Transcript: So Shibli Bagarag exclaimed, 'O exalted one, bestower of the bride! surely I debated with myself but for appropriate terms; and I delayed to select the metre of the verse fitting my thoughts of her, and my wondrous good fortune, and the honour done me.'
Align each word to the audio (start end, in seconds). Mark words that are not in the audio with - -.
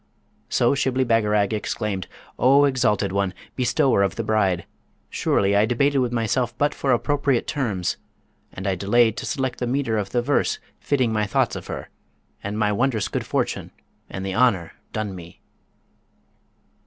So 0.49 0.73
Shibli 0.73 1.03
Bagarag 1.05 1.53
exclaimed, 1.53 2.07
'O 2.39 2.63
exalted 2.65 3.11
one, 3.11 3.35
bestower 3.55 4.01
of 4.01 4.15
the 4.15 4.23
bride! 4.23 4.65
surely 5.11 5.55
I 5.55 5.67
debated 5.67 5.99
with 5.99 6.11
myself 6.11 6.57
but 6.57 6.73
for 6.73 6.91
appropriate 6.91 7.45
terms; 7.45 7.97
and 8.51 8.65
I 8.65 8.73
delayed 8.73 9.15
to 9.17 9.27
select 9.27 9.59
the 9.59 9.67
metre 9.67 9.99
of 9.99 10.09
the 10.09 10.23
verse 10.23 10.57
fitting 10.79 11.13
my 11.13 11.27
thoughts 11.27 11.55
of 11.55 11.67
her, 11.67 11.89
and 12.43 12.57
my 12.57 12.71
wondrous 12.71 13.09
good 13.09 13.27
fortune, 13.27 13.69
and 14.09 14.25
the 14.25 14.33
honour 14.33 14.71
done 14.91 15.13
me.' 15.13 15.39